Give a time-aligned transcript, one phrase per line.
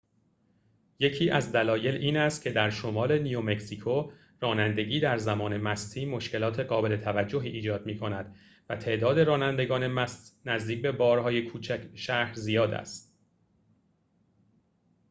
[0.99, 6.97] یکی از دلایل این است که در شمال نیومکزیکو رانندگی در زمان مستی مشکلات قابل
[6.97, 8.35] توجهی ایجاد می‌کند
[8.69, 13.15] و تعداد رانندگان مست نزدیک به بار‌های کوچک شهر زیاد است